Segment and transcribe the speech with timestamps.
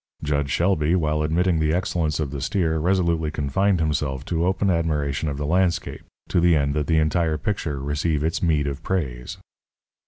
[0.23, 5.29] Jud Shelby, while admitting the excellence of the steer, resolutely confined himself to open admiration
[5.29, 9.37] of the landscape, to the end that the entire picture receive its meed of praise.